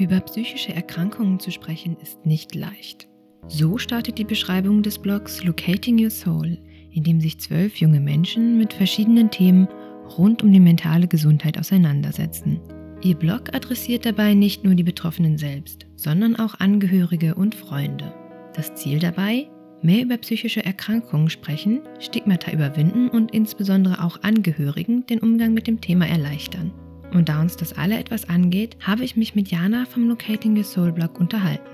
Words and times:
Über 0.00 0.18
psychische 0.20 0.74
Erkrankungen 0.74 1.38
zu 1.40 1.50
sprechen 1.50 1.94
ist 2.00 2.24
nicht 2.24 2.54
leicht. 2.54 3.06
So 3.48 3.76
startet 3.76 4.16
die 4.16 4.24
Beschreibung 4.24 4.82
des 4.82 4.98
Blogs 4.98 5.44
Locating 5.44 6.02
Your 6.02 6.08
Soul, 6.08 6.56
in 6.90 7.02
dem 7.02 7.20
sich 7.20 7.38
zwölf 7.38 7.76
junge 7.76 8.00
Menschen 8.00 8.56
mit 8.56 8.72
verschiedenen 8.72 9.30
Themen 9.30 9.68
rund 10.16 10.42
um 10.42 10.50
die 10.50 10.58
mentale 10.58 11.06
Gesundheit 11.06 11.58
auseinandersetzen. 11.58 12.60
Ihr 13.02 13.14
Blog 13.14 13.54
adressiert 13.54 14.06
dabei 14.06 14.32
nicht 14.32 14.64
nur 14.64 14.74
die 14.74 14.84
Betroffenen 14.84 15.36
selbst, 15.36 15.84
sondern 15.96 16.34
auch 16.36 16.58
Angehörige 16.60 17.34
und 17.34 17.54
Freunde. 17.54 18.14
Das 18.54 18.74
Ziel 18.76 19.00
dabei? 19.00 19.50
Mehr 19.82 20.02
über 20.02 20.16
psychische 20.16 20.64
Erkrankungen 20.64 21.28
sprechen, 21.28 21.82
Stigmata 21.98 22.52
überwinden 22.52 23.10
und 23.10 23.32
insbesondere 23.32 24.02
auch 24.02 24.22
Angehörigen 24.22 25.04
den 25.04 25.18
Umgang 25.18 25.52
mit 25.52 25.66
dem 25.66 25.82
Thema 25.82 26.06
erleichtern. 26.06 26.72
Und 27.12 27.28
da 27.28 27.40
uns 27.40 27.56
das 27.56 27.72
alle 27.72 27.98
etwas 27.98 28.28
angeht, 28.28 28.76
habe 28.80 29.04
ich 29.04 29.16
mich 29.16 29.34
mit 29.34 29.50
Jana 29.50 29.84
vom 29.84 30.08
Locating 30.08 30.56
Your 30.56 30.64
Soul 30.64 30.92
Blog 30.92 31.18
unterhalten. 31.18 31.68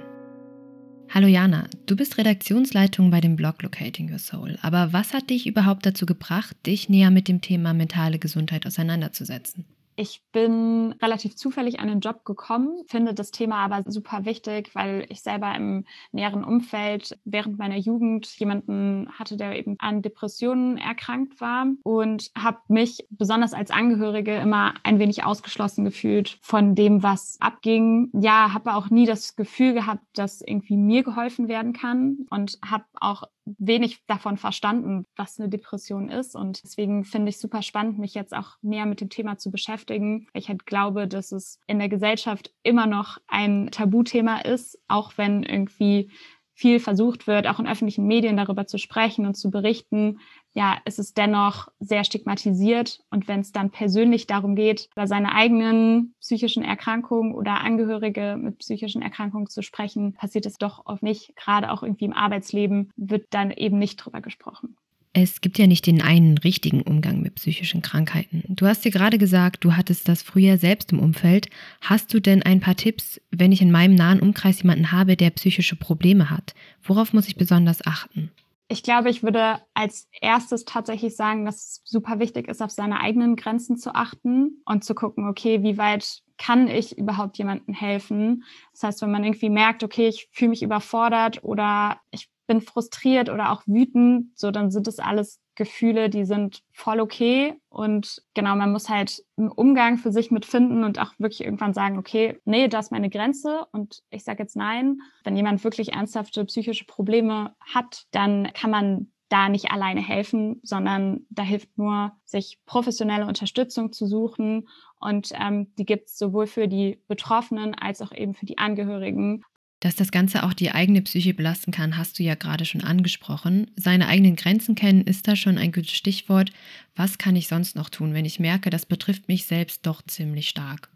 Hallo 1.10 1.28
Jana, 1.28 1.68
du 1.86 1.94
bist 1.94 2.18
Redaktionsleitung 2.18 3.10
bei 3.10 3.20
dem 3.20 3.36
Blog 3.36 3.62
Locating 3.62 4.10
Your 4.10 4.18
Soul. 4.18 4.58
Aber 4.62 4.92
was 4.92 5.12
hat 5.12 5.30
dich 5.30 5.46
überhaupt 5.46 5.86
dazu 5.86 6.06
gebracht, 6.06 6.56
dich 6.66 6.88
näher 6.88 7.10
mit 7.10 7.28
dem 7.28 7.40
Thema 7.40 7.74
mentale 7.74 8.18
Gesundheit 8.18 8.66
auseinanderzusetzen? 8.66 9.66
Ich 9.98 10.22
bin 10.30 10.94
relativ 11.00 11.36
zufällig 11.36 11.80
an 11.80 11.88
den 11.88 12.00
Job 12.00 12.26
gekommen, 12.26 12.84
finde 12.86 13.14
das 13.14 13.30
Thema 13.30 13.64
aber 13.64 13.90
super 13.90 14.26
wichtig, 14.26 14.74
weil 14.74 15.06
ich 15.08 15.22
selber 15.22 15.54
im 15.54 15.86
näheren 16.12 16.44
Umfeld 16.44 17.18
während 17.24 17.58
meiner 17.58 17.78
Jugend 17.78 18.26
jemanden 18.38 19.08
hatte, 19.18 19.38
der 19.38 19.58
eben 19.58 19.76
an 19.78 20.02
Depressionen 20.02 20.76
erkrankt 20.76 21.40
war 21.40 21.66
und 21.82 22.30
habe 22.36 22.58
mich 22.68 23.06
besonders 23.08 23.54
als 23.54 23.70
Angehörige 23.70 24.36
immer 24.36 24.74
ein 24.82 24.98
wenig 24.98 25.24
ausgeschlossen 25.24 25.86
gefühlt 25.86 26.38
von 26.42 26.74
dem, 26.74 27.02
was 27.02 27.38
abging. 27.40 28.10
Ja, 28.12 28.52
habe 28.52 28.74
auch 28.74 28.90
nie 28.90 29.06
das 29.06 29.34
Gefühl 29.34 29.72
gehabt, 29.72 30.04
dass 30.12 30.42
irgendwie 30.42 30.76
mir 30.76 31.04
geholfen 31.04 31.48
werden 31.48 31.72
kann 31.72 32.26
und 32.28 32.58
habe 32.62 32.84
auch 33.00 33.22
wenig 33.58 34.04
davon 34.06 34.36
verstanden, 34.36 35.06
was 35.16 35.38
eine 35.38 35.48
Depression 35.48 36.08
ist. 36.08 36.34
Und 36.34 36.62
deswegen 36.62 37.04
finde 37.04 37.30
ich 37.30 37.38
super 37.38 37.62
spannend, 37.62 37.98
mich 37.98 38.14
jetzt 38.14 38.34
auch 38.34 38.56
näher 38.60 38.86
mit 38.86 39.00
dem 39.00 39.08
Thema 39.08 39.38
zu 39.38 39.50
beschäftigen. 39.50 40.26
Ich 40.34 40.48
halt 40.48 40.66
glaube, 40.66 41.06
dass 41.06 41.32
es 41.32 41.60
in 41.66 41.78
der 41.78 41.88
Gesellschaft 41.88 42.52
immer 42.62 42.86
noch 42.86 43.18
ein 43.28 43.68
Tabuthema 43.70 44.40
ist, 44.40 44.78
auch 44.88 45.12
wenn 45.16 45.44
irgendwie 45.44 46.10
viel 46.56 46.80
versucht 46.80 47.26
wird, 47.26 47.46
auch 47.46 47.60
in 47.60 47.68
öffentlichen 47.68 48.06
Medien 48.06 48.38
darüber 48.38 48.66
zu 48.66 48.78
sprechen 48.78 49.26
und 49.26 49.34
zu 49.34 49.50
berichten, 49.50 50.20
ja, 50.54 50.78
ist 50.86 50.98
es 50.98 51.12
dennoch 51.12 51.68
sehr 51.80 52.02
stigmatisiert. 52.02 53.00
Und 53.10 53.28
wenn 53.28 53.40
es 53.40 53.52
dann 53.52 53.70
persönlich 53.70 54.26
darum 54.26 54.56
geht, 54.56 54.88
über 54.96 55.06
seine 55.06 55.34
eigenen 55.34 56.14
psychischen 56.18 56.64
Erkrankungen 56.64 57.34
oder 57.34 57.60
Angehörige 57.60 58.38
mit 58.40 58.58
psychischen 58.58 59.02
Erkrankungen 59.02 59.48
zu 59.48 59.62
sprechen, 59.62 60.14
passiert 60.14 60.46
es 60.46 60.56
doch 60.56 60.86
oft 60.86 61.02
nicht. 61.02 61.36
Gerade 61.36 61.70
auch 61.70 61.82
irgendwie 61.82 62.06
im 62.06 62.14
Arbeitsleben 62.14 62.90
wird 62.96 63.26
dann 63.30 63.50
eben 63.50 63.78
nicht 63.78 63.96
drüber 63.96 64.22
gesprochen. 64.22 64.78
Es 65.18 65.40
gibt 65.40 65.56
ja 65.56 65.66
nicht 65.66 65.86
den 65.86 66.02
einen 66.02 66.36
richtigen 66.36 66.82
Umgang 66.82 67.22
mit 67.22 67.36
psychischen 67.36 67.80
Krankheiten. 67.80 68.44
Du 68.48 68.66
hast 68.66 68.84
dir 68.84 68.90
gerade 68.90 69.16
gesagt, 69.16 69.64
du 69.64 69.74
hattest 69.74 70.10
das 70.10 70.20
früher 70.20 70.58
selbst 70.58 70.92
im 70.92 70.98
Umfeld. 70.98 71.48
Hast 71.80 72.12
du 72.12 72.20
denn 72.20 72.42
ein 72.42 72.60
paar 72.60 72.76
Tipps, 72.76 73.18
wenn 73.30 73.50
ich 73.50 73.62
in 73.62 73.70
meinem 73.70 73.94
nahen 73.94 74.20
Umkreis 74.20 74.60
jemanden 74.60 74.92
habe, 74.92 75.16
der 75.16 75.30
psychische 75.30 75.74
Probleme 75.74 76.28
hat? 76.28 76.54
Worauf 76.82 77.14
muss 77.14 77.28
ich 77.28 77.36
besonders 77.36 77.86
achten? 77.86 78.30
Ich 78.68 78.82
glaube, 78.82 79.08
ich 79.08 79.22
würde 79.22 79.62
als 79.72 80.06
erstes 80.20 80.66
tatsächlich 80.66 81.16
sagen, 81.16 81.46
dass 81.46 81.56
es 81.56 81.80
super 81.84 82.18
wichtig 82.18 82.46
ist, 82.46 82.60
auf 82.60 82.70
seine 82.70 83.00
eigenen 83.00 83.36
Grenzen 83.36 83.78
zu 83.78 83.94
achten 83.94 84.60
und 84.66 84.84
zu 84.84 84.94
gucken, 84.94 85.30
okay, 85.30 85.62
wie 85.62 85.78
weit 85.78 86.20
kann 86.36 86.68
ich 86.68 86.98
überhaupt 86.98 87.38
jemandem 87.38 87.72
helfen? 87.72 88.44
Das 88.72 88.82
heißt, 88.82 89.00
wenn 89.00 89.12
man 89.12 89.24
irgendwie 89.24 89.48
merkt, 89.48 89.82
okay, 89.82 90.08
ich 90.08 90.28
fühle 90.30 90.50
mich 90.50 90.62
überfordert 90.62 91.42
oder 91.42 92.00
ich 92.10 92.28
bin 92.46 92.60
frustriert 92.60 93.28
oder 93.28 93.52
auch 93.52 93.62
wütend, 93.66 94.38
so 94.38 94.50
dann 94.50 94.70
sind 94.70 94.86
das 94.86 94.98
alles 94.98 95.40
Gefühle, 95.56 96.10
die 96.10 96.24
sind 96.24 96.62
voll 96.72 97.00
okay. 97.00 97.54
Und 97.68 98.22
genau, 98.34 98.54
man 98.54 98.72
muss 98.72 98.88
halt 98.88 99.24
einen 99.36 99.50
Umgang 99.50 99.98
für 99.98 100.12
sich 100.12 100.30
mitfinden 100.30 100.84
und 100.84 101.00
auch 101.00 101.12
wirklich 101.18 101.42
irgendwann 101.42 101.74
sagen, 101.74 101.98
okay, 101.98 102.38
nee, 102.44 102.68
das 102.68 102.86
ist 102.86 102.92
meine 102.92 103.10
Grenze 103.10 103.66
und 103.72 104.02
ich 104.10 104.22
sage 104.22 104.42
jetzt 104.42 104.56
nein. 104.56 105.00
Wenn 105.24 105.36
jemand 105.36 105.64
wirklich 105.64 105.94
ernsthafte 105.94 106.44
psychische 106.44 106.84
Probleme 106.84 107.54
hat, 107.60 108.04
dann 108.10 108.52
kann 108.52 108.70
man 108.70 109.10
da 109.28 109.48
nicht 109.48 109.72
alleine 109.72 110.00
helfen, 110.00 110.60
sondern 110.62 111.26
da 111.30 111.42
hilft 111.42 111.76
nur, 111.76 112.12
sich 112.24 112.60
professionelle 112.64 113.26
Unterstützung 113.26 113.92
zu 113.92 114.06
suchen. 114.06 114.68
Und 115.00 115.32
ähm, 115.34 115.74
die 115.76 115.84
gibt 115.84 116.08
es 116.08 116.18
sowohl 116.18 116.46
für 116.46 116.68
die 116.68 117.00
Betroffenen 117.08 117.74
als 117.74 118.02
auch 118.02 118.12
eben 118.12 118.34
für 118.34 118.46
die 118.46 118.58
Angehörigen. 118.58 119.44
Dass 119.80 119.94
das 119.94 120.10
Ganze 120.10 120.42
auch 120.42 120.54
die 120.54 120.70
eigene 120.70 121.02
Psyche 121.02 121.34
belasten 121.34 121.70
kann, 121.70 121.96
hast 121.96 122.18
du 122.18 122.22
ja 122.22 122.34
gerade 122.34 122.64
schon 122.64 122.82
angesprochen. 122.82 123.70
Seine 123.76 124.08
eigenen 124.08 124.36
Grenzen 124.36 124.74
kennen 124.74 125.02
ist 125.02 125.28
da 125.28 125.36
schon 125.36 125.58
ein 125.58 125.72
gutes 125.72 125.92
Stichwort. 125.92 126.50
Was 126.94 127.18
kann 127.18 127.36
ich 127.36 127.46
sonst 127.48 127.76
noch 127.76 127.90
tun, 127.90 128.14
wenn 128.14 128.24
ich 128.24 128.40
merke, 128.40 128.70
das 128.70 128.86
betrifft 128.86 129.28
mich 129.28 129.44
selbst 129.44 129.86
doch 129.86 130.02
ziemlich 130.02 130.48
stark? 130.48 130.88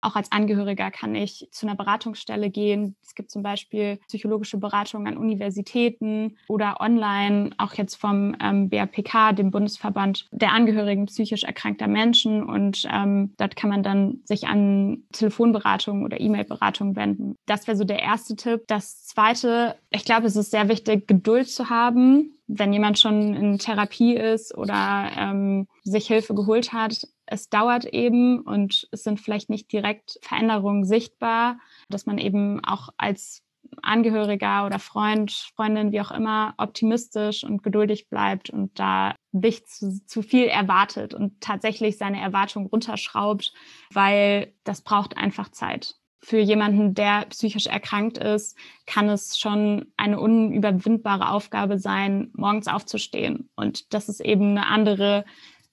Auch 0.00 0.16
als 0.16 0.30
Angehöriger 0.30 0.90
kann 0.90 1.14
ich 1.14 1.48
zu 1.50 1.66
einer 1.66 1.76
Beratungsstelle 1.76 2.50
gehen. 2.50 2.96
Es 3.02 3.14
gibt 3.14 3.30
zum 3.30 3.42
Beispiel 3.42 3.98
psychologische 4.06 4.58
Beratungen 4.58 5.06
an 5.06 5.18
Universitäten 5.18 6.36
oder 6.48 6.80
online, 6.80 7.50
auch 7.58 7.74
jetzt 7.74 7.96
vom 7.96 8.36
ähm, 8.40 8.68
BAPK, 8.68 9.34
dem 9.36 9.50
Bundesverband 9.50 10.28
der 10.30 10.52
Angehörigen 10.52 11.06
psychisch 11.06 11.44
erkrankter 11.44 11.88
Menschen. 11.88 12.44
Und 12.44 12.86
ähm, 12.92 13.34
dort 13.38 13.56
kann 13.56 13.70
man 13.70 13.82
dann 13.82 14.20
sich 14.24 14.46
an 14.46 15.04
Telefonberatung 15.12 16.04
oder 16.04 16.20
E-Mail-Beratung 16.20 16.94
wenden. 16.94 17.34
Das 17.46 17.66
wäre 17.66 17.76
so 17.76 17.84
der 17.84 18.00
erste 18.00 18.36
Tipp. 18.36 18.62
Das 18.68 19.04
zweite, 19.04 19.76
ich 19.90 20.04
glaube, 20.04 20.26
es 20.26 20.36
ist 20.36 20.50
sehr 20.50 20.68
wichtig, 20.68 21.08
Geduld 21.08 21.48
zu 21.48 21.70
haben 21.70 22.37
wenn 22.48 22.72
jemand 22.72 22.98
schon 22.98 23.34
in 23.34 23.58
Therapie 23.58 24.16
ist 24.16 24.56
oder 24.56 25.10
ähm, 25.16 25.68
sich 25.84 26.06
Hilfe 26.06 26.34
geholt 26.34 26.72
hat, 26.72 27.06
es 27.26 27.50
dauert 27.50 27.84
eben 27.84 28.40
und 28.40 28.88
es 28.90 29.04
sind 29.04 29.20
vielleicht 29.20 29.50
nicht 29.50 29.70
direkt 29.70 30.18
Veränderungen 30.22 30.84
sichtbar, 30.84 31.58
dass 31.90 32.06
man 32.06 32.16
eben 32.16 32.64
auch 32.64 32.88
als 32.96 33.42
Angehöriger 33.82 34.64
oder 34.64 34.78
Freund, 34.78 35.30
Freundin, 35.54 35.92
wie 35.92 36.00
auch 36.00 36.10
immer, 36.10 36.54
optimistisch 36.56 37.44
und 37.44 37.62
geduldig 37.62 38.08
bleibt 38.08 38.48
und 38.48 38.78
da 38.78 39.14
nicht 39.32 39.68
zu, 39.68 40.04
zu 40.06 40.22
viel 40.22 40.46
erwartet 40.46 41.12
und 41.12 41.40
tatsächlich 41.42 41.98
seine 41.98 42.20
Erwartungen 42.20 42.66
runterschraubt, 42.66 43.52
weil 43.92 44.54
das 44.64 44.80
braucht 44.80 45.18
einfach 45.18 45.50
Zeit. 45.50 45.96
Für 46.20 46.38
jemanden, 46.38 46.94
der 46.94 47.26
psychisch 47.30 47.66
erkrankt 47.66 48.18
ist, 48.18 48.56
kann 48.86 49.08
es 49.08 49.38
schon 49.38 49.86
eine 49.96 50.18
unüberwindbare 50.18 51.30
Aufgabe 51.30 51.78
sein, 51.78 52.30
morgens 52.34 52.66
aufzustehen. 52.66 53.50
Und 53.54 53.94
das 53.94 54.08
ist 54.08 54.20
eben 54.20 54.50
eine 54.50 54.66
andere 54.66 55.24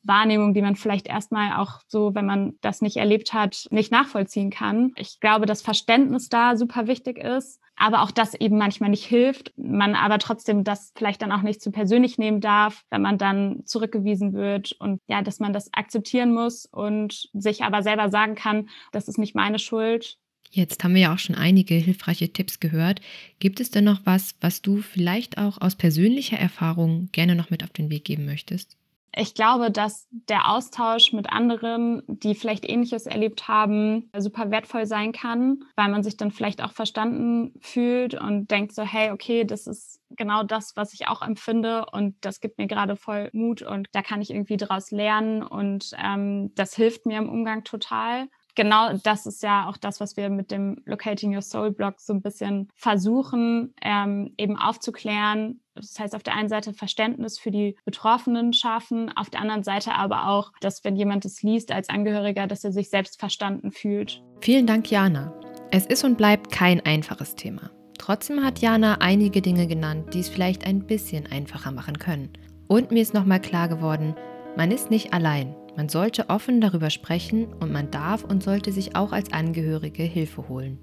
Wahrnehmung, 0.05 0.53
die 0.53 0.61
man 0.61 0.75
vielleicht 0.75 1.07
erstmal 1.07 1.59
auch 1.59 1.79
so, 1.87 2.13
wenn 2.13 2.25
man 2.25 2.53
das 2.61 2.81
nicht 2.81 2.97
erlebt 2.97 3.33
hat, 3.33 3.65
nicht 3.71 3.91
nachvollziehen 3.91 4.51
kann. 4.51 4.91
Ich 4.95 5.19
glaube, 5.19 5.45
dass 5.45 5.61
Verständnis 5.61 6.29
da 6.29 6.55
super 6.55 6.87
wichtig 6.87 7.17
ist, 7.17 7.59
aber 7.75 8.01
auch 8.01 8.11
das 8.11 8.33
eben 8.35 8.57
manchmal 8.57 8.89
nicht 8.89 9.05
hilft. 9.05 9.53
Man 9.57 9.95
aber 9.95 10.19
trotzdem 10.19 10.63
das 10.63 10.91
vielleicht 10.95 11.21
dann 11.21 11.31
auch 11.31 11.41
nicht 11.41 11.61
zu 11.61 11.71
persönlich 11.71 12.17
nehmen 12.17 12.39
darf, 12.39 12.83
wenn 12.89 13.01
man 13.01 13.17
dann 13.17 13.63
zurückgewiesen 13.65 14.33
wird 14.33 14.73
und 14.73 15.01
ja, 15.07 15.21
dass 15.21 15.39
man 15.39 15.53
das 15.53 15.73
akzeptieren 15.73 16.33
muss 16.33 16.65
und 16.65 17.29
sich 17.33 17.63
aber 17.63 17.83
selber 17.83 18.09
sagen 18.09 18.35
kann, 18.35 18.69
das 18.91 19.07
ist 19.07 19.17
nicht 19.17 19.35
meine 19.35 19.59
Schuld. 19.59 20.17
Jetzt 20.51 20.83
haben 20.83 20.93
wir 20.93 21.01
ja 21.01 21.13
auch 21.13 21.19
schon 21.19 21.35
einige 21.35 21.75
hilfreiche 21.75 22.31
Tipps 22.31 22.59
gehört. 22.59 23.01
Gibt 23.39 23.59
es 23.59 23.71
denn 23.71 23.83
noch 23.83 24.01
was, 24.05 24.35
was 24.41 24.61
du 24.61 24.81
vielleicht 24.81 25.37
auch 25.37 25.59
aus 25.59 25.75
persönlicher 25.75 26.37
Erfahrung 26.37 27.09
gerne 27.11 27.35
noch 27.35 27.49
mit 27.49 27.63
auf 27.63 27.71
den 27.71 27.89
Weg 27.89 28.05
geben 28.05 28.25
möchtest? 28.25 28.77
Ich 29.17 29.33
glaube, 29.33 29.71
dass 29.71 30.07
der 30.11 30.49
Austausch 30.49 31.13
mit 31.13 31.31
anderen, 31.31 32.03
die 32.07 32.35
vielleicht 32.35 32.67
Ähnliches 32.67 33.05
erlebt 33.05 33.47
haben, 33.47 34.09
super 34.17 34.51
wertvoll 34.51 34.85
sein 34.85 35.13
kann, 35.13 35.63
weil 35.77 35.89
man 35.89 36.03
sich 36.03 36.17
dann 36.17 36.31
vielleicht 36.31 36.61
auch 36.61 36.73
verstanden 36.73 37.53
fühlt 37.61 38.13
und 38.13 38.51
denkt 38.51 38.73
so, 38.73 38.83
hey, 38.83 39.11
okay, 39.11 39.45
das 39.45 39.67
ist 39.67 40.01
genau 40.09 40.43
das, 40.43 40.75
was 40.75 40.93
ich 40.93 41.07
auch 41.07 41.21
empfinde 41.21 41.85
und 41.93 42.15
das 42.21 42.41
gibt 42.41 42.57
mir 42.57 42.67
gerade 42.67 42.97
voll 42.97 43.29
Mut 43.31 43.61
und 43.61 43.87
da 43.93 44.01
kann 44.01 44.21
ich 44.21 44.31
irgendwie 44.31 44.57
daraus 44.57 44.91
lernen 44.91 45.43
und 45.43 45.91
ähm, 45.97 46.51
das 46.55 46.75
hilft 46.75 47.05
mir 47.05 47.17
im 47.17 47.29
Umgang 47.29 47.63
total 47.63 48.27
genau 48.55 48.93
das 49.03 49.25
ist 49.25 49.43
ja 49.43 49.69
auch 49.69 49.77
das, 49.77 49.99
was 49.99 50.17
wir 50.17 50.29
mit 50.29 50.51
dem 50.51 50.81
Locating 50.85 51.35
Your 51.35 51.41
Soul 51.41 51.71
Blog 51.71 51.99
so 51.99 52.13
ein 52.13 52.21
bisschen 52.21 52.69
versuchen, 52.75 53.73
ähm, 53.81 54.33
eben 54.37 54.57
aufzuklären. 54.57 55.61
Das 55.75 55.99
heißt, 55.99 56.15
auf 56.15 56.23
der 56.23 56.35
einen 56.35 56.49
Seite 56.49 56.73
Verständnis 56.73 57.37
für 57.37 57.51
die 57.51 57.75
Betroffenen 57.85 58.53
schaffen, 58.53 59.11
auf 59.15 59.29
der 59.29 59.41
anderen 59.41 59.63
Seite 59.63 59.93
aber 59.93 60.27
auch, 60.29 60.51
dass 60.61 60.83
wenn 60.83 60.95
jemand 60.95 61.25
es 61.25 61.43
liest 61.43 61.71
als 61.71 61.89
Angehöriger, 61.89 62.47
dass 62.47 62.63
er 62.63 62.71
sich 62.71 62.89
selbst 62.89 63.19
verstanden 63.19 63.71
fühlt. 63.71 64.23
Vielen 64.39 64.65
Dank, 64.65 64.89
Jana. 64.89 65.33
Es 65.71 65.85
ist 65.85 66.03
und 66.03 66.17
bleibt 66.17 66.51
kein 66.51 66.79
einfaches 66.85 67.35
Thema. 67.35 67.71
Trotzdem 67.97 68.43
hat 68.43 68.59
Jana 68.59 68.97
einige 68.99 69.41
Dinge 69.41 69.67
genannt, 69.67 70.13
die 70.13 70.19
es 70.19 70.29
vielleicht 70.29 70.65
ein 70.65 70.85
bisschen 70.85 71.27
einfacher 71.27 71.71
machen 71.71 71.99
können. 71.99 72.29
Und 72.67 72.91
mir 72.91 73.01
ist 73.01 73.13
nochmal 73.13 73.41
klar 73.41 73.67
geworden, 73.67 74.15
man 74.57 74.71
ist 74.71 74.89
nicht 74.89 75.13
allein. 75.13 75.55
Man 75.75 75.89
sollte 75.89 76.29
offen 76.29 76.61
darüber 76.61 76.89
sprechen 76.89 77.53
und 77.59 77.71
man 77.71 77.91
darf 77.91 78.23
und 78.23 78.41
sollte 78.41 78.71
sich 78.71 78.95
auch 78.95 79.11
als 79.11 79.33
Angehörige 79.33 80.03
Hilfe 80.03 80.47
holen. 80.47 80.79